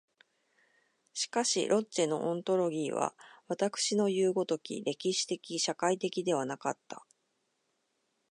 [1.13, 3.13] しかしロッチェのオントロギーは
[3.47, 7.05] 私のいう如き歴史的社会的ではなかった。